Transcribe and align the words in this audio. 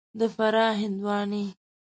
د 0.19 0.21
فراه 0.35 0.73
هندوانې 0.81 1.45